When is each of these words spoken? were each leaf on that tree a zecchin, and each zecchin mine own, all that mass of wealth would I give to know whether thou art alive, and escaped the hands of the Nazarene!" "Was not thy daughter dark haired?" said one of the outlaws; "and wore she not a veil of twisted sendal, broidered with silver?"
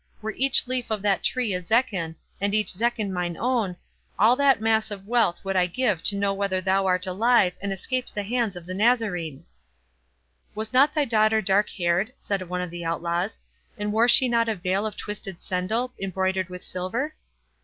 were 0.19 0.33
each 0.35 0.65
leaf 0.65 0.91
on 0.91 0.99
that 1.03 1.21
tree 1.21 1.53
a 1.53 1.61
zecchin, 1.61 2.15
and 2.41 2.55
each 2.55 2.69
zecchin 2.73 3.11
mine 3.11 3.37
own, 3.37 3.77
all 4.17 4.35
that 4.35 4.59
mass 4.59 4.89
of 4.89 5.05
wealth 5.05 5.45
would 5.45 5.55
I 5.55 5.67
give 5.67 6.01
to 6.05 6.15
know 6.15 6.33
whether 6.33 6.59
thou 6.59 6.87
art 6.87 7.05
alive, 7.05 7.53
and 7.61 7.71
escaped 7.71 8.15
the 8.15 8.23
hands 8.23 8.55
of 8.55 8.65
the 8.65 8.73
Nazarene!" 8.73 9.45
"Was 10.55 10.73
not 10.73 10.95
thy 10.95 11.05
daughter 11.05 11.39
dark 11.39 11.69
haired?" 11.69 12.13
said 12.17 12.41
one 12.49 12.61
of 12.61 12.71
the 12.71 12.83
outlaws; 12.83 13.41
"and 13.77 13.93
wore 13.93 14.07
she 14.07 14.27
not 14.27 14.49
a 14.49 14.55
veil 14.55 14.87
of 14.87 14.97
twisted 14.97 15.39
sendal, 15.39 15.91
broidered 16.11 16.49
with 16.49 16.63
silver?" 16.63 17.13